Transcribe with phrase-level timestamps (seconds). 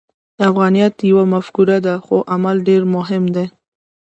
[0.49, 3.45] افغانیت یوه مفکوره ده، خو عمل ډېر مهم دی.